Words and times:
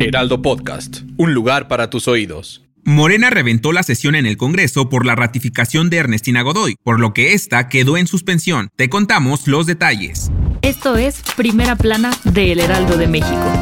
Heraldo 0.00 0.42
Podcast, 0.42 1.00
un 1.16 1.34
lugar 1.34 1.66
para 1.66 1.90
tus 1.90 2.06
oídos. 2.06 2.62
Morena 2.84 3.30
reventó 3.30 3.72
la 3.72 3.82
sesión 3.82 4.14
en 4.14 4.26
el 4.26 4.36
Congreso 4.36 4.88
por 4.88 5.04
la 5.04 5.16
ratificación 5.16 5.90
de 5.90 5.96
Ernestina 5.96 6.42
Godoy, 6.42 6.76
por 6.84 7.00
lo 7.00 7.12
que 7.12 7.32
esta 7.32 7.68
quedó 7.68 7.96
en 7.96 8.06
suspensión. 8.06 8.68
Te 8.76 8.88
contamos 8.88 9.48
los 9.48 9.66
detalles. 9.66 10.30
Esto 10.62 10.96
es 10.96 11.20
Primera 11.36 11.74
Plana 11.74 12.12
de 12.22 12.52
El 12.52 12.60
Heraldo 12.60 12.96
de 12.96 13.08
México. 13.08 13.52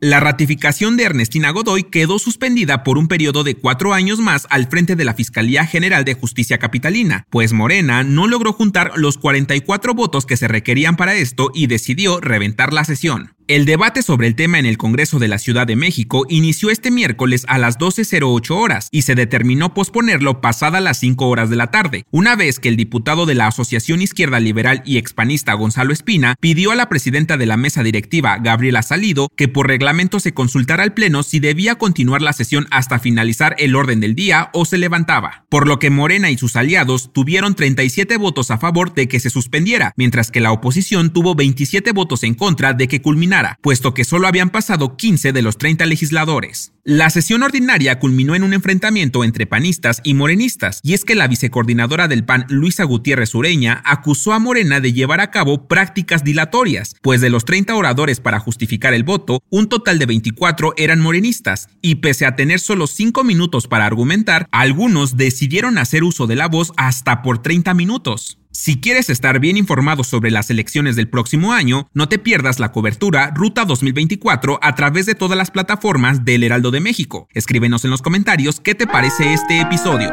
La 0.00 0.20
ratificación 0.20 0.96
de 0.96 1.02
Ernestina 1.02 1.50
Godoy 1.50 1.82
quedó 1.82 2.20
suspendida 2.20 2.84
por 2.84 2.98
un 2.98 3.08
periodo 3.08 3.42
de 3.42 3.56
cuatro 3.56 3.94
años 3.94 4.20
más 4.20 4.46
al 4.48 4.68
frente 4.68 4.94
de 4.94 5.04
la 5.04 5.14
Fiscalía 5.14 5.66
General 5.66 6.04
de 6.04 6.14
Justicia 6.14 6.58
Capitalina, 6.58 7.24
pues 7.30 7.52
Morena 7.52 8.04
no 8.04 8.28
logró 8.28 8.52
juntar 8.52 8.92
los 8.94 9.18
44 9.18 9.94
votos 9.94 10.24
que 10.24 10.36
se 10.36 10.46
requerían 10.46 10.94
para 10.94 11.16
esto 11.16 11.50
y 11.52 11.66
decidió 11.66 12.20
reventar 12.20 12.72
la 12.72 12.84
sesión. 12.84 13.37
El 13.48 13.64
debate 13.64 14.02
sobre 14.02 14.26
el 14.26 14.34
tema 14.34 14.58
en 14.58 14.66
el 14.66 14.76
Congreso 14.76 15.18
de 15.18 15.26
la 15.26 15.38
Ciudad 15.38 15.66
de 15.66 15.74
México 15.74 16.26
inició 16.28 16.68
este 16.68 16.90
miércoles 16.90 17.46
a 17.48 17.56
las 17.56 17.78
12.08 17.78 18.50
horas 18.50 18.88
y 18.90 19.02
se 19.02 19.14
determinó 19.14 19.72
posponerlo 19.72 20.42
pasada 20.42 20.82
las 20.82 21.00
5 21.00 21.26
horas 21.26 21.48
de 21.48 21.56
la 21.56 21.68
tarde, 21.68 22.04
una 22.10 22.36
vez 22.36 22.60
que 22.60 22.68
el 22.68 22.76
diputado 22.76 23.24
de 23.24 23.34
la 23.34 23.46
Asociación 23.46 24.02
Izquierda 24.02 24.38
Liberal 24.38 24.82
y 24.84 24.98
expanista 24.98 25.54
Gonzalo 25.54 25.94
Espina 25.94 26.34
pidió 26.38 26.72
a 26.72 26.74
la 26.74 26.90
presidenta 26.90 27.38
de 27.38 27.46
la 27.46 27.56
mesa 27.56 27.82
directiva, 27.82 28.36
Gabriela 28.36 28.82
Salido, 28.82 29.30
que 29.34 29.48
por 29.48 29.66
reglamento 29.66 30.20
se 30.20 30.34
consultara 30.34 30.82
al 30.82 30.92
Pleno 30.92 31.22
si 31.22 31.40
debía 31.40 31.76
continuar 31.76 32.20
la 32.20 32.34
sesión 32.34 32.66
hasta 32.70 32.98
finalizar 32.98 33.56
el 33.56 33.76
orden 33.76 34.00
del 34.00 34.14
día 34.14 34.50
o 34.52 34.66
se 34.66 34.76
levantaba, 34.76 35.46
por 35.48 35.66
lo 35.66 35.78
que 35.78 35.88
Morena 35.88 36.30
y 36.30 36.36
sus 36.36 36.54
aliados 36.54 37.14
tuvieron 37.14 37.54
37 37.54 38.18
votos 38.18 38.50
a 38.50 38.58
favor 38.58 38.92
de 38.92 39.08
que 39.08 39.20
se 39.20 39.30
suspendiera, 39.30 39.94
mientras 39.96 40.30
que 40.30 40.40
la 40.40 40.52
oposición 40.52 41.14
tuvo 41.14 41.34
27 41.34 41.92
votos 41.92 42.24
en 42.24 42.34
contra 42.34 42.74
de 42.74 42.88
que 42.88 43.00
culminara 43.00 43.37
puesto 43.62 43.94
que 43.94 44.04
solo 44.04 44.26
habían 44.26 44.50
pasado 44.50 44.96
15 44.96 45.32
de 45.32 45.42
los 45.42 45.58
30 45.58 45.86
legisladores. 45.86 46.72
La 46.84 47.10
sesión 47.10 47.42
ordinaria 47.42 47.98
culminó 47.98 48.34
en 48.34 48.42
un 48.42 48.54
enfrentamiento 48.54 49.22
entre 49.22 49.46
panistas 49.46 50.00
y 50.04 50.14
morenistas, 50.14 50.80
y 50.82 50.94
es 50.94 51.04
que 51.04 51.14
la 51.14 51.28
vicecoordinadora 51.28 52.08
del 52.08 52.24
PAN, 52.24 52.46
Luisa 52.48 52.84
Gutiérrez 52.84 53.34
Ureña, 53.34 53.82
acusó 53.84 54.32
a 54.32 54.38
Morena 54.38 54.80
de 54.80 54.94
llevar 54.94 55.20
a 55.20 55.30
cabo 55.30 55.68
prácticas 55.68 56.24
dilatorias, 56.24 56.96
pues 57.02 57.20
de 57.20 57.28
los 57.28 57.44
30 57.44 57.74
oradores 57.74 58.20
para 58.20 58.40
justificar 58.40 58.94
el 58.94 59.04
voto, 59.04 59.42
un 59.50 59.68
total 59.68 59.98
de 59.98 60.06
24 60.06 60.72
eran 60.78 61.00
morenistas, 61.00 61.68
y 61.82 61.96
pese 61.96 62.24
a 62.24 62.36
tener 62.36 62.58
solo 62.58 62.86
5 62.86 63.22
minutos 63.22 63.68
para 63.68 63.84
argumentar, 63.84 64.48
algunos 64.50 65.18
decidieron 65.18 65.76
hacer 65.76 66.04
uso 66.04 66.26
de 66.26 66.36
la 66.36 66.48
voz 66.48 66.72
hasta 66.78 67.20
por 67.20 67.42
30 67.42 67.74
minutos. 67.74 68.38
Si 68.60 68.80
quieres 68.80 69.08
estar 69.08 69.38
bien 69.38 69.56
informado 69.56 70.02
sobre 70.02 70.32
las 70.32 70.50
elecciones 70.50 70.96
del 70.96 71.08
próximo 71.08 71.52
año, 71.52 71.88
no 71.94 72.08
te 72.08 72.18
pierdas 72.18 72.58
la 72.58 72.72
cobertura 72.72 73.30
Ruta 73.32 73.64
2024 73.64 74.58
a 74.60 74.74
través 74.74 75.06
de 75.06 75.14
todas 75.14 75.38
las 75.38 75.52
plataformas 75.52 76.24
del 76.24 76.42
Heraldo 76.42 76.72
de 76.72 76.80
México. 76.80 77.28
Escríbenos 77.34 77.84
en 77.84 77.92
los 77.92 78.02
comentarios 78.02 78.58
qué 78.58 78.74
te 78.74 78.88
parece 78.88 79.32
este 79.32 79.60
episodio. 79.60 80.10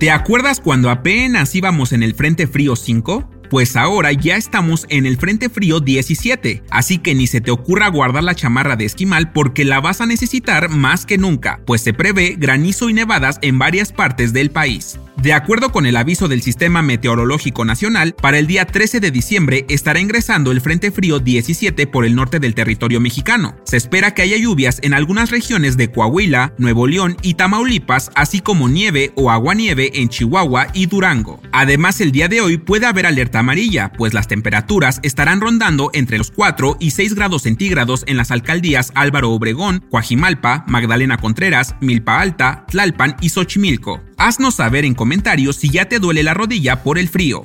¿Te 0.00 0.10
acuerdas 0.10 0.58
cuando 0.58 0.90
apenas 0.90 1.54
íbamos 1.54 1.92
en 1.92 2.02
el 2.02 2.12
Frente 2.16 2.48
Frío 2.48 2.74
5? 2.74 3.41
Pues 3.52 3.76
ahora 3.76 4.12
ya 4.12 4.36
estamos 4.36 4.86
en 4.88 5.04
el 5.04 5.18
Frente 5.18 5.50
Frío 5.50 5.78
17, 5.78 6.62
así 6.70 6.96
que 6.96 7.14
ni 7.14 7.26
se 7.26 7.42
te 7.42 7.50
ocurra 7.50 7.88
guardar 7.88 8.24
la 8.24 8.34
chamarra 8.34 8.76
de 8.76 8.86
esquimal 8.86 9.30
porque 9.30 9.66
la 9.66 9.78
vas 9.78 10.00
a 10.00 10.06
necesitar 10.06 10.70
más 10.70 11.04
que 11.04 11.18
nunca, 11.18 11.60
pues 11.66 11.82
se 11.82 11.92
prevé 11.92 12.36
granizo 12.38 12.88
y 12.88 12.94
nevadas 12.94 13.38
en 13.42 13.58
varias 13.58 13.92
partes 13.92 14.32
del 14.32 14.50
país. 14.50 14.98
De 15.18 15.34
acuerdo 15.34 15.70
con 15.70 15.86
el 15.86 15.96
aviso 15.96 16.26
del 16.26 16.42
Sistema 16.42 16.82
Meteorológico 16.82 17.64
Nacional, 17.64 18.14
para 18.14 18.38
el 18.38 18.46
día 18.46 18.64
13 18.64 18.98
de 18.98 19.10
diciembre 19.10 19.66
estará 19.68 20.00
ingresando 20.00 20.50
el 20.50 20.60
Frente 20.60 20.90
Frío 20.90 21.20
17 21.20 21.86
por 21.86 22.04
el 22.04 22.16
norte 22.16 22.40
del 22.40 22.54
territorio 22.54 23.00
mexicano. 23.00 23.54
Se 23.64 23.76
espera 23.76 24.14
que 24.14 24.22
haya 24.22 24.38
lluvias 24.38 24.80
en 24.82 24.94
algunas 24.94 25.30
regiones 25.30 25.76
de 25.76 25.92
Coahuila, 25.92 26.54
Nuevo 26.58 26.86
León 26.86 27.16
y 27.22 27.34
Tamaulipas, 27.34 28.10
así 28.14 28.40
como 28.40 28.68
nieve 28.68 29.12
o 29.14 29.30
aguanieve 29.30 30.00
en 30.00 30.08
Chihuahua 30.08 30.68
y 30.72 30.86
Durango. 30.86 31.40
Además, 31.52 32.00
el 32.00 32.10
día 32.10 32.28
de 32.28 32.40
hoy 32.40 32.56
puede 32.56 32.86
haber 32.86 33.06
alerta 33.06 33.41
amarilla, 33.42 33.92
pues 33.92 34.14
las 34.14 34.26
temperaturas 34.26 34.98
estarán 35.02 35.40
rondando 35.40 35.90
entre 35.92 36.18
los 36.18 36.30
4 36.30 36.78
y 36.80 36.90
6 36.90 37.14
grados 37.14 37.42
centígrados 37.42 38.04
en 38.06 38.16
las 38.16 38.30
alcaldías 38.30 38.90
Álvaro 38.94 39.30
Obregón, 39.30 39.84
Coajimalpa, 39.90 40.64
Magdalena 40.66 41.18
Contreras, 41.18 41.76
Milpa 41.80 42.20
Alta, 42.20 42.64
Tlalpan 42.68 43.16
y 43.20 43.28
Xochimilco. 43.28 44.00
Haznos 44.16 44.56
saber 44.56 44.84
en 44.84 44.94
comentarios 44.94 45.56
si 45.56 45.70
ya 45.70 45.86
te 45.86 45.98
duele 45.98 46.22
la 46.22 46.34
rodilla 46.34 46.82
por 46.82 46.98
el 46.98 47.08
frío. 47.08 47.42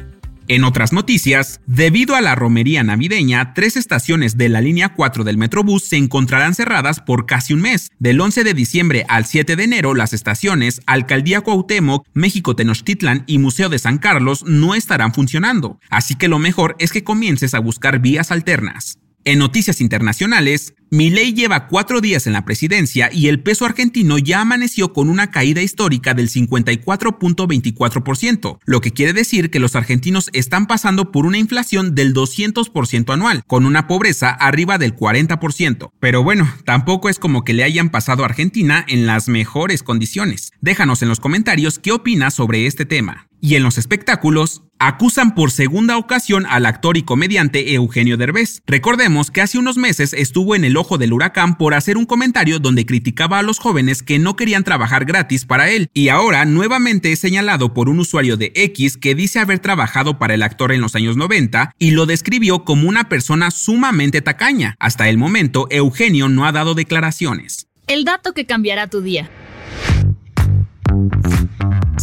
En 0.49 0.63
otras 0.63 0.93
noticias, 0.93 1.59
debido 1.65 2.15
a 2.15 2.21
la 2.21 2.33
romería 2.33 2.81
navideña, 2.81 3.53
tres 3.53 3.75
estaciones 3.75 4.37
de 4.37 4.47
la 4.47 4.61
línea 4.61 4.93
4 4.93 5.25
del 5.25 5.37
Metrobús 5.37 5.83
se 5.83 5.97
encontrarán 5.97 6.55
cerradas 6.55 7.01
por 7.01 7.25
casi 7.25 7.53
un 7.53 7.59
mes. 7.59 7.91
Del 7.99 8.21
11 8.21 8.45
de 8.45 8.53
diciembre 8.53 9.05
al 9.09 9.25
7 9.25 9.57
de 9.57 9.63
enero, 9.65 9.93
las 9.93 10.13
estaciones 10.13 10.79
Alcaldía 10.85 11.41
Cuauhtémoc, 11.41 12.07
México 12.13 12.55
Tenochtitlan 12.55 13.25
y 13.27 13.39
Museo 13.39 13.67
de 13.67 13.77
San 13.77 13.97
Carlos 13.97 14.45
no 14.45 14.73
estarán 14.73 15.13
funcionando, 15.13 15.81
así 15.89 16.15
que 16.15 16.29
lo 16.29 16.39
mejor 16.39 16.77
es 16.79 16.93
que 16.93 17.03
comiences 17.03 17.53
a 17.53 17.59
buscar 17.59 17.99
vías 17.99 18.31
alternas. 18.31 18.99
En 19.27 19.37
noticias 19.39 19.81
internacionales, 19.81 20.73
Milei 20.89 21.33
lleva 21.33 21.67
cuatro 21.67 21.99
días 21.99 22.27
en 22.27 22.33
la 22.33 22.45
presidencia 22.45 23.09
y 23.11 23.27
el 23.27 23.43
peso 23.43 23.65
argentino 23.65 24.17
ya 24.17 24.39
amaneció 24.39 24.93
con 24.93 25.09
una 25.09 25.31
caída 25.31 25.61
histórica 25.61 26.13
del 26.13 26.29
54.24%, 26.29 28.59
lo 28.63 28.79
que 28.79 28.91
quiere 28.91 29.11
decir 29.11 29.49
que 29.49 29.59
los 29.59 29.75
argentinos 29.75 30.29
están 30.31 30.65
pasando 30.65 31.11
por 31.11 31.25
una 31.25 31.39
inflación 31.39 31.93
del 31.93 32.13
200% 32.13 33.13
anual, 33.13 33.43
con 33.47 33.65
una 33.65 33.85
pobreza 33.85 34.29
arriba 34.29 34.77
del 34.77 34.95
40%. 34.95 35.89
Pero 35.99 36.23
bueno, 36.23 36.49
tampoco 36.63 37.09
es 37.09 37.19
como 37.19 37.43
que 37.43 37.53
le 37.53 37.65
hayan 37.65 37.89
pasado 37.89 38.23
a 38.23 38.27
Argentina 38.27 38.85
en 38.87 39.07
las 39.07 39.27
mejores 39.27 39.83
condiciones. 39.83 40.53
Déjanos 40.61 41.01
en 41.01 41.09
los 41.09 41.19
comentarios 41.19 41.79
qué 41.79 41.91
opinas 41.91 42.33
sobre 42.33 42.65
este 42.65 42.85
tema. 42.85 43.27
Y 43.41 43.55
en 43.55 43.63
los 43.63 43.77
espectáculos, 43.77 44.63
acusan 44.79 45.35
por 45.35 45.51
segunda 45.51 45.97
ocasión 45.97 46.45
al 46.47 46.65
actor 46.65 46.97
y 46.97 47.03
comediante 47.03 47.73
Eugenio 47.73 48.17
Derbez. 48.17 48.61
Recordemos 48.65 49.31
que 49.31 49.41
hace 49.41 49.57
unos 49.57 49.77
meses 49.77 50.13
estuvo 50.13 50.55
en 50.55 50.63
el 50.65 50.77
ojo 50.77 50.97
del 50.97 51.13
huracán 51.13 51.57
por 51.57 51.73
hacer 51.73 51.97
un 51.97 52.05
comentario 52.05 52.59
donde 52.59 52.85
criticaba 52.85 53.39
a 53.39 53.43
los 53.43 53.59
jóvenes 53.59 54.03
que 54.03 54.19
no 54.19 54.35
querían 54.35 54.63
trabajar 54.63 55.05
gratis 55.05 55.45
para 55.45 55.69
él, 55.69 55.89
y 55.93 56.09
ahora 56.09 56.45
nuevamente 56.45 57.11
es 57.11 57.19
señalado 57.19 57.73
por 57.73 57.89
un 57.89 57.99
usuario 57.99 58.37
de 58.37 58.51
X 58.55 58.97
que 58.97 59.15
dice 59.15 59.39
haber 59.39 59.59
trabajado 59.59 60.19
para 60.19 60.33
el 60.33 60.43
actor 60.43 60.71
en 60.71 60.81
los 60.81 60.95
años 60.95 61.17
90 61.17 61.73
y 61.79 61.91
lo 61.91 62.05
describió 62.05 62.63
como 62.63 62.87
una 62.87 63.09
persona 63.09 63.51
sumamente 63.51 64.21
tacaña. 64.21 64.75
Hasta 64.79 65.09
el 65.09 65.17
momento, 65.17 65.67
Eugenio 65.69 66.29
no 66.29 66.45
ha 66.45 66.51
dado 66.51 66.73
declaraciones. 66.73 67.67
El 67.87 68.03
dato 68.03 68.33
que 68.33 68.45
cambiará 68.45 68.87
tu 68.87 69.01
día. 69.01 69.29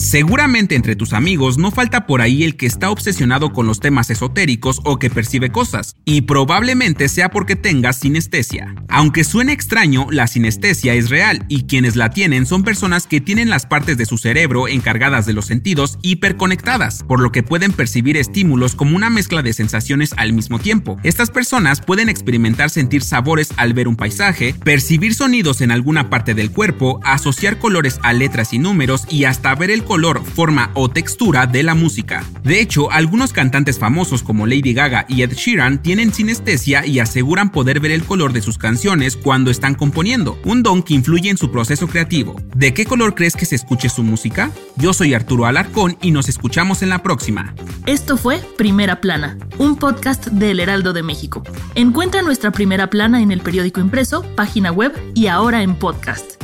Seguramente 0.04 0.74
entre 0.74 0.96
tus 0.96 1.12
amigos 1.12 1.58
no 1.58 1.70
falta 1.70 2.06
por 2.06 2.20
ahí 2.20 2.44
el 2.44 2.56
que 2.56 2.66
está 2.66 2.90
obsesionado 2.90 3.52
con 3.52 3.66
los 3.66 3.80
temas 3.80 4.10
esotéricos 4.10 4.80
o 4.84 4.98
que 4.98 5.10
percibe 5.10 5.50
cosas, 5.50 5.96
y 6.04 6.22
probablemente 6.22 7.08
sea 7.08 7.30
porque 7.30 7.56
tengas 7.56 8.00
sinestesia. 8.00 8.74
Aunque 8.88 9.24
suene 9.24 9.52
extraño, 9.52 10.06
la 10.10 10.26
sinestesia 10.26 10.94
es 10.94 11.08
real 11.08 11.46
y 11.48 11.64
quienes 11.64 11.96
la 11.96 12.10
tienen 12.10 12.44
son 12.46 12.64
personas 12.64 13.06
que 13.06 13.20
tienen 13.20 13.48
las 13.48 13.66
partes 13.66 13.96
de 13.96 14.06
su 14.06 14.18
cerebro 14.18 14.68
encargadas 14.68 15.26
de 15.26 15.32
los 15.32 15.46
sentidos 15.46 15.98
hiperconectadas, 16.02 17.02
por 17.04 17.20
lo 17.20 17.32
que 17.32 17.42
pueden 17.42 17.72
percibir 17.72 18.16
estímulos 18.16 18.74
como 18.74 18.96
una 18.96 19.10
mezcla 19.10 19.42
de 19.42 19.52
sensaciones 19.54 20.14
al 20.16 20.32
mismo 20.32 20.58
tiempo. 20.58 20.98
Estas 21.02 21.30
personas 21.30 21.80
pueden 21.80 22.08
experimentar 22.08 22.68
sentir 22.68 23.02
sabores 23.02 23.52
al 23.56 23.72
ver 23.72 23.88
un 23.88 23.96
paisaje, 23.96 24.54
percibir 24.64 25.14
sonidos 25.14 25.62
en 25.62 25.70
alguna 25.70 26.10
parte 26.10 26.34
del 26.34 26.50
cuerpo, 26.50 27.00
asociar 27.04 27.58
colores 27.58 27.98
a 28.02 28.12
letras 28.12 28.52
y 28.52 28.58
números 28.58 29.06
y 29.08 29.24
hasta 29.24 29.54
ver 29.54 29.70
el 29.70 29.74
el 29.74 29.84
color, 30.04 30.22
forma 30.22 30.70
o 30.74 30.90
textura 30.90 31.46
de 31.46 31.62
la 31.62 31.74
música. 31.74 32.24
De 32.42 32.60
hecho, 32.60 32.90
algunos 32.90 33.32
cantantes 33.32 33.78
famosos 33.78 34.22
como 34.22 34.46
Lady 34.46 34.74
Gaga 34.74 35.06
y 35.08 35.22
Ed 35.22 35.32
Sheeran 35.32 35.80
tienen 35.80 36.12
sinestesia 36.12 36.84
y 36.84 36.98
aseguran 36.98 37.50
poder 37.50 37.80
ver 37.80 37.90
el 37.90 38.04
color 38.04 38.34
de 38.34 38.42
sus 38.42 38.58
canciones 38.58 39.16
cuando 39.16 39.50
están 39.50 39.74
componiendo, 39.74 40.38
un 40.44 40.62
don 40.62 40.82
que 40.82 40.92
influye 40.92 41.30
en 41.30 41.38
su 41.38 41.50
proceso 41.50 41.86
creativo. 41.86 42.36
¿De 42.54 42.74
qué 42.74 42.84
color 42.84 43.14
crees 43.14 43.34
que 43.34 43.46
se 43.46 43.54
escuche 43.54 43.88
su 43.88 44.02
música? 44.02 44.50
Yo 44.76 44.92
soy 44.92 45.14
Arturo 45.14 45.46
Alarcón 45.46 45.96
y 46.02 46.10
nos 46.10 46.28
escuchamos 46.28 46.82
en 46.82 46.90
la 46.90 47.02
próxima. 47.02 47.54
Esto 47.86 48.18
fue 48.18 48.42
Primera 48.58 49.00
Plana, 49.00 49.38
un 49.56 49.76
podcast 49.76 50.26
de 50.26 50.50
El 50.50 50.60
Heraldo 50.60 50.92
de 50.92 51.02
México. 51.02 51.42
Encuentra 51.76 52.20
nuestra 52.20 52.50
Primera 52.50 52.90
Plana 52.90 53.22
en 53.22 53.32
el 53.32 53.40
periódico 53.40 53.80
impreso, 53.80 54.22
página 54.36 54.70
web 54.70 54.92
y 55.14 55.28
ahora 55.28 55.62
en 55.62 55.74
podcast. 55.76 56.43